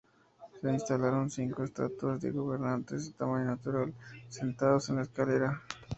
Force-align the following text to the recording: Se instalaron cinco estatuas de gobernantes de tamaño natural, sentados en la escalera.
Se 0.59 0.67
instalaron 0.73 1.29
cinco 1.29 1.63
estatuas 1.63 2.19
de 2.21 2.31
gobernantes 2.31 3.05
de 3.05 3.13
tamaño 3.13 3.45
natural, 3.45 3.93
sentados 4.29 4.89
en 4.89 4.95
la 4.95 5.03
escalera. 5.03 5.61